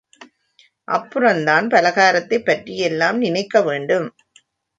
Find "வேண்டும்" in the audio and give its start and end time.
3.61-4.07